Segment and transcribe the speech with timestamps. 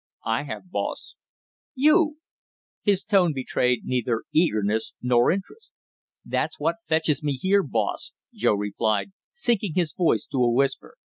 [0.25, 1.13] "I have, boss."
[1.75, 2.17] "You?"
[2.81, 5.71] His tone betrayed neither eagerness nor interest.
[6.25, 10.95] "That's what fetches me here, boss!" Joe replied, sinking his voice to a whisper.